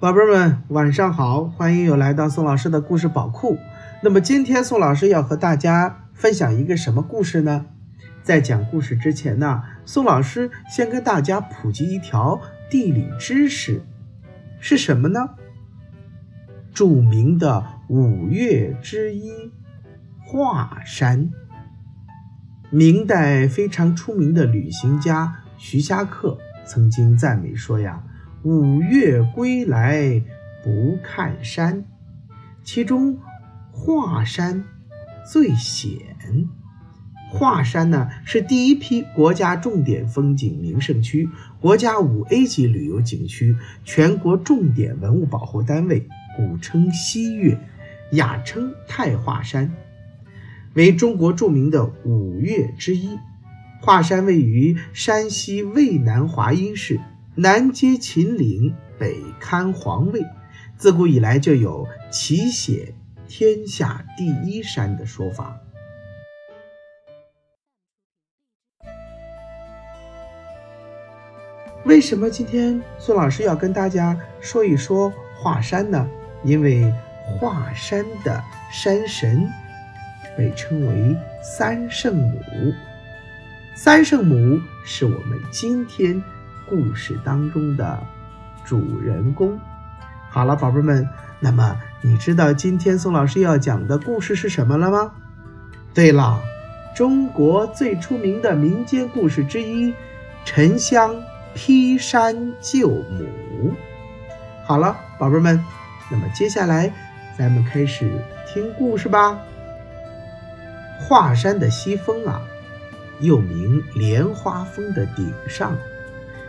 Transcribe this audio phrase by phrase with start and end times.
[0.00, 1.42] 宝贝们，晚上好！
[1.42, 3.58] 欢迎又来到宋老师的故事宝库。
[4.00, 7.66] 那么今天宋老师要和大家分享一个什么故事呢？
[8.22, 12.40] 在讲故事之前呢，宋老师先跟大家普及一条
[12.70, 13.82] 地理知识，
[14.60, 15.30] 是什么呢？
[16.72, 19.52] 著名的五岳之一
[20.24, 21.28] 华山。
[22.70, 28.04] 明代非常出名的旅行家徐霞客曾经赞美说呀。
[28.48, 30.22] 五岳归来
[30.64, 31.84] 不看山，
[32.64, 33.18] 其中
[33.70, 34.64] 华山
[35.30, 35.98] 最险。
[37.30, 41.28] 华山呢是第一批国家重点风景名胜区、
[41.60, 47.60] 国家五 A 级旅游景区、全国重点文物保护单位，古称西岳，
[48.12, 49.70] 雅称太华山，
[50.72, 53.10] 为中国著名的五岳之一。
[53.82, 56.98] 华山位于山西渭南华阴市。
[57.34, 60.20] 南接秦岭，北堪黄渭，
[60.76, 62.94] 自古以来就有“其显
[63.28, 65.56] 天下第一山”的说法。
[71.84, 76.08] 为什么今天苏老师要跟大家说一说华山呢？
[76.44, 76.92] 因为
[77.24, 78.42] 华山的
[78.72, 79.48] 山神
[80.36, 82.40] 被称为三圣母，
[83.76, 86.20] 三圣母是我们今天。
[86.68, 87.98] 故事当中的
[88.64, 89.58] 主人公，
[90.30, 91.08] 好了，宝贝们，
[91.40, 95.12] 那么你知道今天宋老师要讲的故事是什么了吗？
[95.94, 96.40] 对了，
[96.94, 99.94] 中国最出名的民间故事之一——
[100.44, 101.14] 沉香
[101.54, 103.72] 劈山救母。
[104.64, 105.64] 好了，宝贝们，
[106.10, 106.92] 那么接下来
[107.36, 108.10] 咱们开始
[108.46, 109.38] 听故事吧。
[111.00, 112.42] 华山的西峰啊，
[113.20, 115.76] 又名莲花峰的顶上。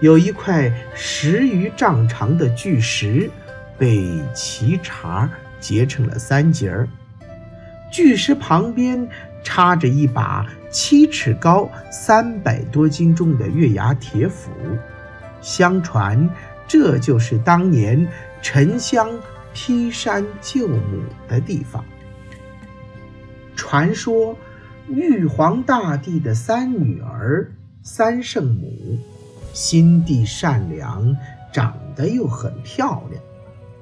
[0.00, 3.30] 有一块十余丈长的巨石，
[3.78, 6.88] 被齐茬截成了三截儿。
[7.92, 9.06] 巨石旁边
[9.42, 14.50] 插着一把七尺高、三百多斤重的月牙铁斧，
[15.42, 16.28] 相传
[16.66, 18.08] 这就是当年
[18.40, 19.10] 沉香
[19.52, 21.84] 劈山救母的地方。
[23.54, 24.34] 传说，
[24.88, 28.98] 玉皇大帝的三女儿三圣母。
[29.52, 31.16] 心地善良，
[31.52, 33.22] 长得又很漂亮，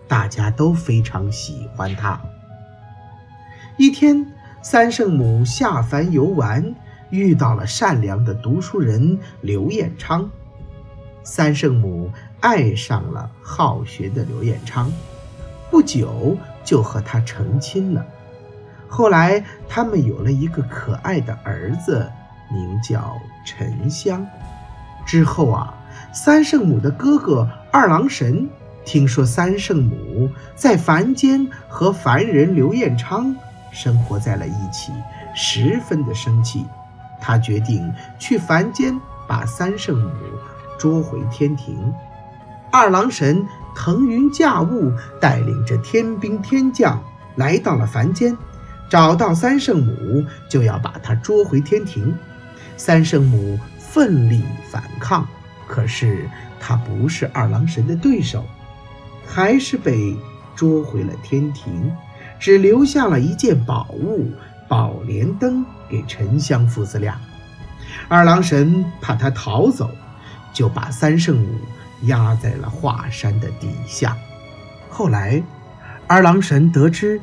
[0.07, 2.21] 大家都非常喜欢她。
[3.77, 4.27] 一天，
[4.63, 6.75] 三圣母下凡游玩，
[7.11, 10.29] 遇到了善良的读书人刘彦昌。
[11.23, 14.91] 三圣母爱上了好学的刘彦昌，
[15.71, 18.05] 不久就和他成亲了。
[18.89, 22.11] 后来，他们有了一个可爱的儿子，
[22.51, 24.27] 名叫沉香。
[25.09, 25.75] 之后啊，
[26.13, 28.47] 三圣母的哥哥二郎神
[28.85, 33.35] 听说三圣母在凡间和凡人刘彦昌
[33.73, 34.93] 生活在了一起，
[35.35, 36.63] 十分的生气。
[37.21, 38.95] 他决定去凡间
[39.27, 40.11] 把三圣母
[40.79, 41.91] 捉回天庭。
[42.71, 47.03] 二郎神腾云驾雾，带领着天兵天将
[47.35, 48.37] 来到了凡间，
[48.91, 52.15] 找到三圣母，就要把她捉回天庭。
[52.77, 53.59] 三圣母。
[53.99, 55.27] 奋力反抗，
[55.67, 56.29] 可是
[56.61, 58.45] 他不是二郎神的对手，
[59.27, 60.17] 还是被
[60.55, 61.93] 捉回了天庭，
[62.39, 64.31] 只留下了一件宝物
[64.69, 67.21] 宝莲灯给沉香父子俩。
[68.07, 69.91] 二郎神怕他逃走，
[70.53, 71.49] 就把三圣母
[72.03, 74.17] 压在了华山的底下。
[74.89, 75.43] 后来，
[76.07, 77.21] 二郎神得知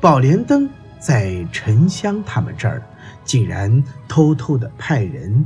[0.00, 2.82] 宝莲灯在沉香他们这儿，
[3.26, 5.44] 竟然偷偷的派人。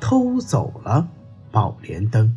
[0.00, 1.08] 偷走了
[1.50, 2.36] 宝莲灯。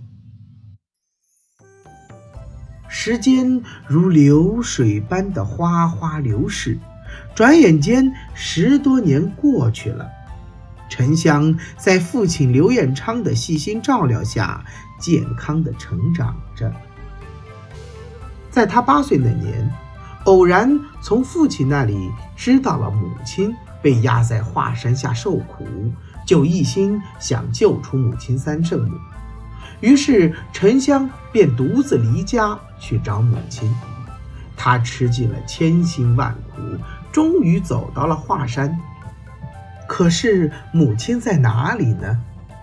[2.87, 6.77] 时间如流水般的哗哗流逝，
[7.35, 10.09] 转眼间十多年过去了。
[10.89, 14.65] 沉香在父亲刘彦昌的细心照料下，
[14.99, 16.73] 健康的成长着。
[18.49, 19.71] 在他八岁那年，
[20.25, 25.65] 偶然从父亲那里知道了母亲被压在华山下受苦。
[26.29, 28.95] 就一心想救出母亲三圣母，
[29.81, 33.67] 于是沉香便独自离家去找母亲。
[34.55, 36.61] 他吃尽了千辛万苦，
[37.11, 38.79] 终于走到了华山。
[39.87, 42.15] 可是母亲在哪里呢？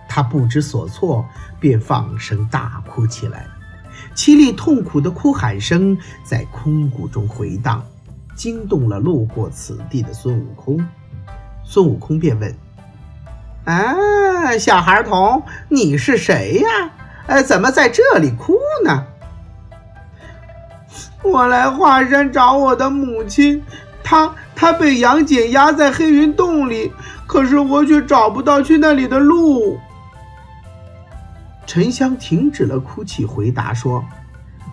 [0.07, 1.25] 他不知所措，
[1.59, 3.47] 便放声大哭起来。
[4.15, 7.83] 凄厉痛苦的哭喊声在空谷中回荡，
[8.33, 10.81] 惊动了路过此地的孙悟空。
[11.65, 12.66] 孙悟空便问。
[13.67, 16.89] 啊，小孩童，你是谁呀？
[17.27, 19.03] 呃，怎么在这里哭呢？
[21.21, 23.61] 我来华山找我的母亲，
[24.01, 26.93] 她她被杨戬压在黑云洞里，
[27.27, 29.77] 可是我却找不到去那里的路。”
[31.67, 34.01] 沉香停止了哭泣，回答说：“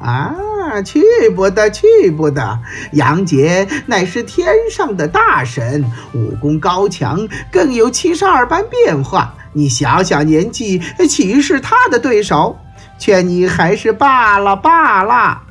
[0.00, 0.32] 啊，
[0.68, 1.02] 啊去
[1.34, 2.58] 不得，去不得！
[2.92, 9.34] 杨戬乃是天上的大神，武功高强，更有七十二般变化。
[9.52, 12.58] 你小小年纪，岂是他的对手？
[12.98, 15.42] 劝你还是罢了罢了。”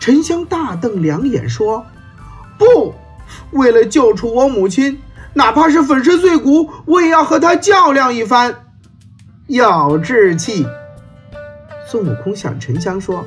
[0.00, 1.86] 沉香大瞪两眼说
[2.58, 2.94] ：“不，
[3.52, 5.00] 为了救出我母亲，
[5.34, 8.54] 哪怕是粉身碎骨，我也要和他较量一番。”
[9.46, 10.66] 有志气。
[11.86, 13.24] 孙悟空向沉香说：“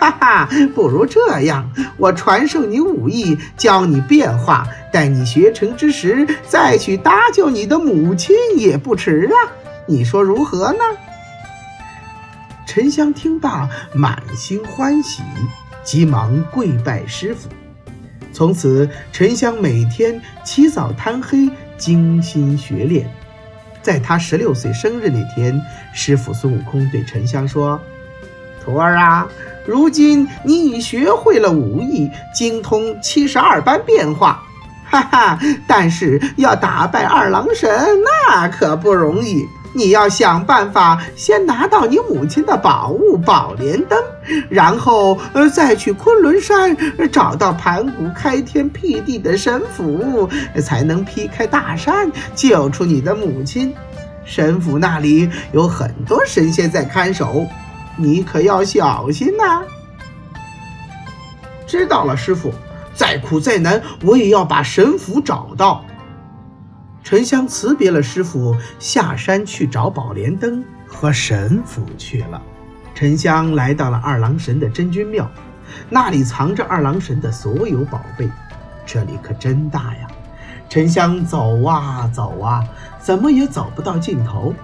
[0.00, 9.36] 哈哈，不如这样，我传授你武艺，教你变化，待你学成之时，再去搭救你的母亲也不迟啊！
[9.86, 10.78] 你说如何呢？”
[12.66, 15.22] 沉香听罢，满心欢喜，
[15.84, 17.48] 急忙跪拜师傅。
[18.32, 23.10] 从此，沉香每天起早贪黑，精心学练。
[23.82, 25.60] 在他十六岁生日那天，
[25.92, 27.80] 师傅孙悟空对沉香说
[28.64, 29.26] ：“徒儿啊，
[29.66, 34.42] 如今你已学会了武艺，精通七十二般变化，
[34.84, 35.38] 哈哈！
[35.66, 37.70] 但是要打败二郎神，
[38.04, 43.96] 那可不容易。”你要想办法先拿到你母亲的宝物宝莲灯，
[44.48, 46.76] 然后呃再去昆仑山
[47.12, 50.28] 找到盘古开天辟地的神斧，
[50.60, 53.72] 才能劈开大山救出你的母亲。
[54.24, 57.46] 神府那里有很多神仙在看守，
[58.02, 59.62] 你可要小心呐！
[61.66, 62.52] 知道了，师傅，
[62.94, 65.84] 再苦再难，我也要把神符找到。
[67.04, 72.40] 沉香辞别了师傅，下山去找宝莲灯和神符去了。
[72.94, 75.30] 沉香来到了二郎神的真君庙，
[75.88, 78.28] 那里藏着二郎神的所有宝贝。
[78.84, 80.08] 这里可真大呀！
[80.68, 82.64] 沉香走啊走啊，
[83.00, 84.54] 怎么也走不到尽头。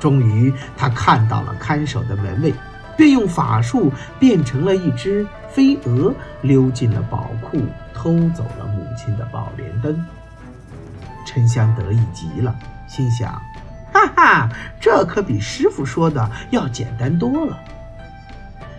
[0.00, 2.52] 终于，他看到了看守的门卫，
[2.96, 7.60] 便用法术变成了一只飞蛾，溜进了宝库，
[7.92, 10.04] 偷走了母亲的宝莲灯。
[11.26, 12.54] 沉香得意极了，
[12.86, 13.40] 心想
[13.92, 14.48] ：“哈哈，
[14.80, 17.58] 这可比师傅说的要简单多了。”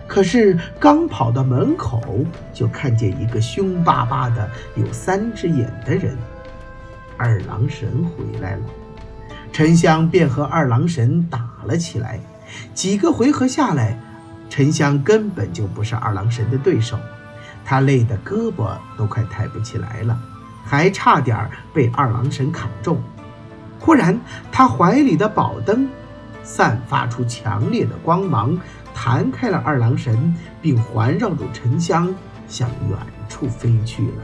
[0.08, 2.02] 可是刚跑到门口，
[2.54, 6.16] 就看见一个凶巴巴的、有三只眼的人——
[7.18, 8.62] 二郎神回来了。
[9.52, 12.20] 沉香便和二郎神打了起来。
[12.74, 13.98] 几个回合下来，
[14.56, 16.98] 沉香根本就不是二郎神的对手，
[17.66, 20.18] 他累得胳膊都快抬不起来了。
[20.64, 22.98] 还差点被二郎神砍中。
[23.82, 24.18] 忽然，
[24.54, 25.90] 他怀里的宝灯
[26.42, 28.58] 散发出强烈的光芒，
[28.94, 32.16] 弹开了二郎神，并环绕住沉香
[32.48, 32.98] 向远
[33.28, 34.24] 处飞去了。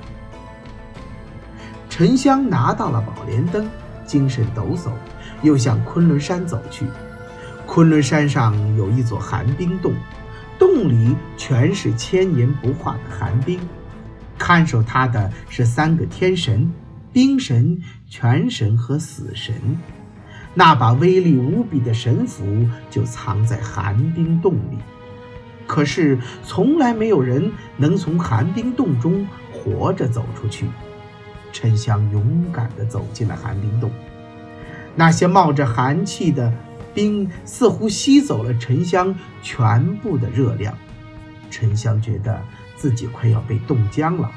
[1.90, 3.70] 沉香拿到了宝莲灯，
[4.06, 4.92] 精神抖擞，
[5.42, 6.86] 又向昆仑山走去。
[7.66, 9.94] 昆仑山上有一座寒冰洞，
[10.62, 13.60] 洞里全是千年不化的寒冰。
[14.38, 16.72] 看守他的是三个天神：
[17.12, 19.56] 冰神、泉神和死神。
[20.54, 22.46] 那把威力无比的神斧
[22.92, 24.78] 就藏在寒冰洞里，
[25.66, 30.68] 可是从来没有人能从寒冰洞中活着走出去。
[31.52, 33.90] 沉香勇敢地走进了寒冰洞，
[34.96, 36.54] 那些冒着寒气的
[36.94, 40.78] 冰似乎吸走了沉香全部的热量。
[41.50, 42.42] 沉香觉得。
[42.78, 44.32] 自己快要被冻僵了，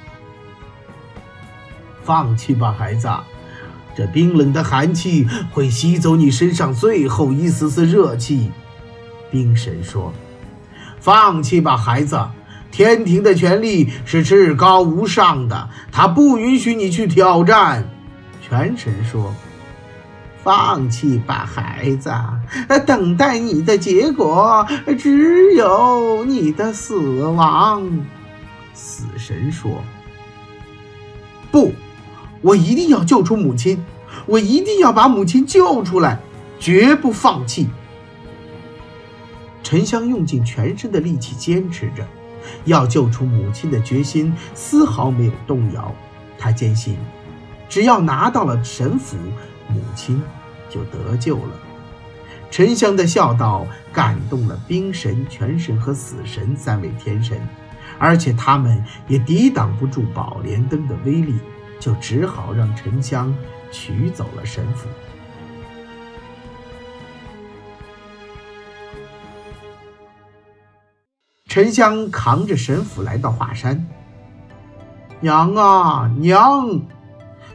[2.02, 3.08] 放弃吧，孩子，
[3.96, 8.50] 这冰冷的寒气会吸走你身上最后一丝丝热气。
[9.30, 10.12] 冰神说
[11.00, 12.20] ：“放弃吧，孩子，
[12.70, 17.88] 天庭的权力是至高无上的，他不允许你去挑战。”
[18.46, 19.32] 全神说。
[20.44, 22.12] 放弃吧，孩子，
[22.86, 24.66] 等待你的结果
[24.98, 27.82] 只有你的死亡。
[28.74, 29.82] 死神说
[31.50, 31.72] ：“不，
[32.42, 33.82] 我一定要救出母亲，
[34.26, 36.20] 我一定要把母亲救出来，
[36.60, 37.68] 绝不放弃。”
[39.64, 42.06] 沉香用尽全身的力气坚持着，
[42.66, 45.90] 要救出母亲的决心丝毫没有动摇。
[46.38, 46.98] 他坚信，
[47.66, 49.16] 只要拿到了神符，
[49.68, 50.22] 母亲
[50.68, 51.52] 就得救了。
[52.50, 57.40] 沉香的孝道感动了冰神、泉神和死神三位天神。
[57.96, 61.38] 而且他们也抵挡不住宝莲灯的威力，
[61.78, 63.32] 就只好让沉香
[63.70, 64.88] 取走了神斧。
[71.46, 73.86] 沉香扛着神斧来到华山。
[75.20, 76.80] 娘啊娘！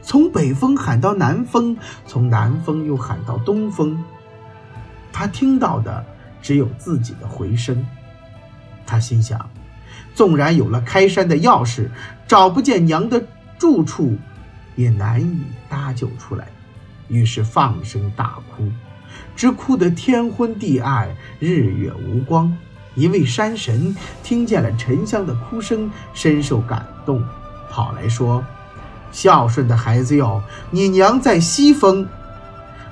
[0.02, 1.76] 从北风喊到南风，
[2.06, 4.02] 从南风又喊到东风，
[5.12, 6.04] 他听到的
[6.40, 7.86] 只有自己的回声。
[8.86, 9.48] 他心想，
[10.14, 11.88] 纵然有了开山的钥匙，
[12.26, 13.22] 找不见娘的
[13.58, 14.16] 住处，
[14.74, 16.48] 也难以搭救出来。
[17.08, 18.68] 于是放声大哭，
[19.36, 22.56] 直哭得天昏地暗，日月无光。
[22.94, 27.24] 一位山神听见了沉香的哭声，深受感动，
[27.70, 28.44] 跑来说。
[29.10, 32.06] 孝顺的孩子哟，你娘在西峰。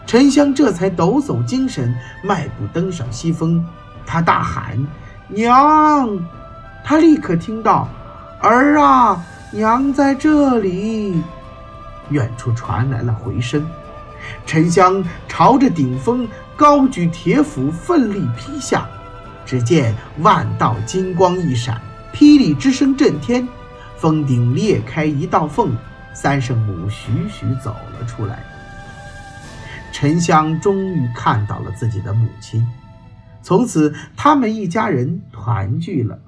[0.06, 3.64] 沉香这才抖擞精神，迈步登上西峰。
[4.06, 4.86] 他大喊
[5.28, 6.18] ：“娘！”
[6.82, 7.86] 他立刻听到
[8.40, 11.22] ：“儿啊，娘在这里。”
[12.08, 13.66] 远处传来了回声。
[14.46, 18.88] 沉香朝着顶峰高举铁斧，奋力劈下。
[19.44, 21.80] 只见万道金光一闪，
[22.14, 23.46] 霹雳之声震天，
[23.96, 25.76] 峰顶裂开一道缝。
[26.20, 28.42] 三圣母徐徐走了出来，
[29.92, 32.66] 沉香终于看到了自己的母亲。
[33.40, 36.18] 从此，他们一家人团聚了，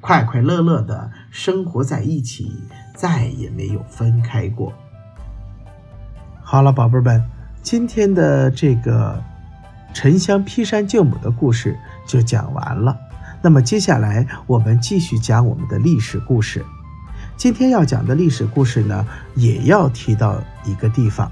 [0.00, 2.50] 快快乐乐的生活在一起，
[2.96, 4.72] 再也没有分开过。
[6.42, 7.24] 好了，宝贝们，
[7.62, 9.22] 今天的这个
[9.94, 12.98] 沉香劈山救母的故事就讲完了。
[13.40, 16.64] 那么，接下来我们继续讲我们的历史故事。
[17.36, 21.30] 今天要讲的历史故事呢，也要提到一个地方，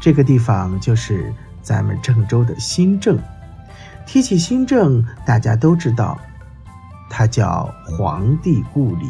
[0.00, 1.32] 这个地方就是
[1.62, 3.16] 咱们郑州的新郑。
[4.04, 6.18] 提起新郑，大家都知道，
[7.08, 9.06] 它叫皇帝故里。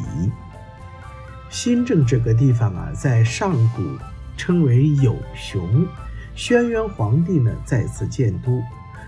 [1.49, 3.83] 新郑这个地方啊，在上古
[4.37, 5.87] 称为有熊，
[6.35, 8.63] 轩辕皇帝呢在此建都。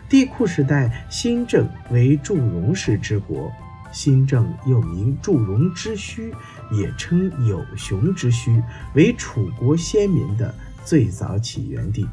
[0.09, 3.53] 帝喾时代，新郑为祝融氏之国。
[3.93, 6.31] 新郑又名祝融之墟，
[6.71, 8.63] 也称有熊之墟，
[8.95, 10.55] 为楚国先民的
[10.85, 12.07] 最早起源地。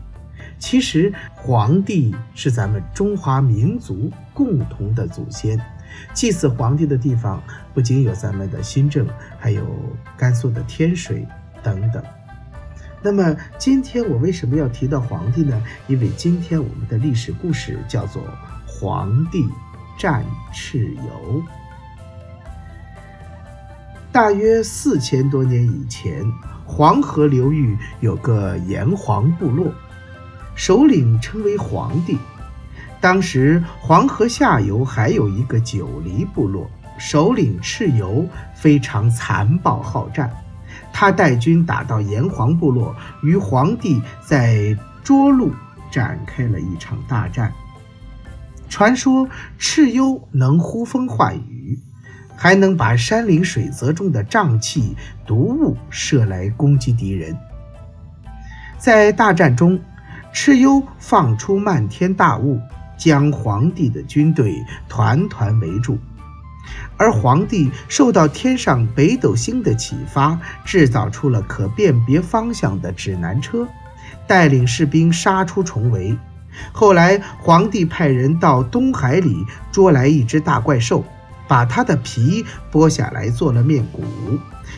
[0.60, 5.60] 其实，皇帝是咱们中华民族共同的祖先。
[6.14, 7.42] 祭祀皇帝的地方
[7.74, 9.08] 不仅有咱们的新郑，
[9.40, 9.66] 还有
[10.18, 11.26] 甘肃的天水
[11.62, 12.04] 等等。
[13.02, 15.62] 那么，今天我为什么要提到皇帝呢？
[15.88, 18.24] 因为今天我们的历史故事叫做
[18.66, 19.46] “皇帝
[20.00, 21.44] 战蚩尤”。
[24.14, 26.24] 大约四千多年以前，
[26.68, 29.74] 黄河流域有个炎黄部落，
[30.54, 32.16] 首领称为皇帝。
[33.02, 40.32] 当时黄河下游还有一个九黎部落，首领蚩尤非常残暴好战。
[40.94, 45.52] 他带军打到炎黄部落，与皇帝在涿鹿
[45.90, 47.52] 展开了一场大战。
[48.70, 49.28] 传说
[49.60, 51.80] 蚩尤能呼风唤雨。
[52.36, 57.36] 还能把山林水泽中的瘴气、毒物射来攻击敌人。
[58.78, 59.80] 在大战中，
[60.34, 62.60] 蚩尤放出漫天大雾，
[62.98, 65.98] 将皇帝的军队团团围住。
[66.98, 73.68] 而皇帝受到天上北斗星的启发，制造出了可辨别方向的指南车，
[74.28, 76.18] 带领士兵杀出重围。
[76.72, 81.04] 后来，皇帝派人到东海里捉来一只大怪兽。
[81.54, 84.02] 把他的皮剥下来做了面鼓，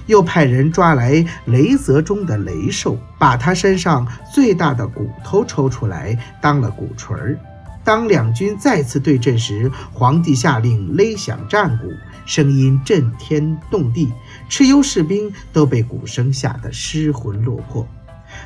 [0.07, 7.39] 又派人抓来雷泽中的雷兽，把他身上最大的骨头抽出来当了鼓槌儿。
[7.81, 11.87] 当两军再次对阵时，皇帝下令擂响战鼓，
[12.25, 14.11] 声音震天动地，
[14.49, 17.87] 蚩尤士兵都被鼓声吓得失魂落魄。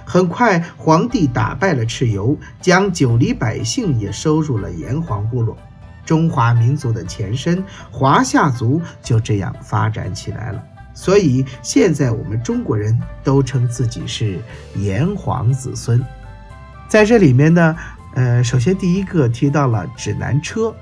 [0.05, 5.57] 很快，皇帝打败了蚩尤，将九黎百姓也收入了炎黄部落。
[6.09, 14.39] 中华民族的前身华夏族就这样发展起来了，所以现在我们中国人都称自己是
[14.75, 16.03] 炎黄子孙。
[16.87, 17.75] 在这里面呢，
[18.15, 20.73] 呃，首先第一个提到了指南车、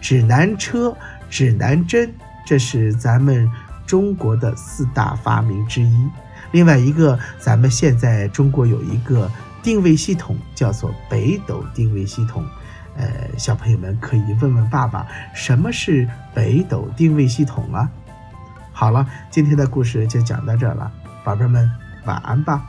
[0.00, 0.96] 指南车、
[1.28, 2.14] 指南针，
[2.46, 3.50] 这是咱们
[3.88, 6.08] 中国的四大发明之一。
[6.52, 9.28] 另外一个，咱们现在中国有一个
[9.64, 12.46] 定位系统，叫做北斗定位系统。
[12.96, 13.06] 呃，
[13.38, 17.88] 小朋友们可以问问爸爸，什么是北斗定位系统啊？
[18.72, 20.90] 好了，今天的故事就讲到这了，
[21.24, 21.70] 宝贝们
[22.04, 22.64] 晚安吧。